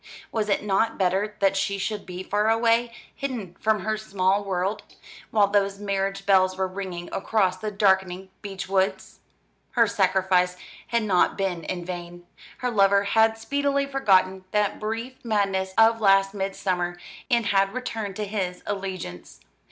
Was 0.31 0.49
it 0.49 0.63
not 0.63 0.97
better 0.97 1.35
that 1.41 1.55
she 1.55 1.77
should 1.77 2.07
be 2.07 2.23
far 2.23 2.49
away, 2.49 2.91
hidden 3.13 3.53
from 3.59 3.81
her 3.81 3.97
small 3.99 4.43
world; 4.43 4.81
while 5.29 5.45
those 5.45 5.77
marriage 5.77 6.25
bells 6.25 6.57
were 6.57 6.67
ringing 6.67 7.07
across 7.13 7.57
the 7.57 7.69
darkening 7.69 8.31
beech 8.41 8.67
woods? 8.67 9.19
Her 9.73 9.85
sacrifice 9.85 10.57
had 10.87 11.03
not 11.03 11.37
been 11.37 11.63
in 11.65 11.85
vain. 11.85 12.25
Her 12.57 12.71
lover 12.71 13.03
had 13.03 13.37
speedily 13.37 13.85
forgotten 13.85 14.43
that 14.49 14.79
brief 14.79 15.23
madness 15.23 15.71
of 15.77 16.01
last 16.01 16.33
midsummer, 16.33 16.97
and 17.29 17.45
had 17.45 17.71
returned 17.75 18.15
to 18.15 18.25
his 18.25 18.63
allegiance. 18.65 19.39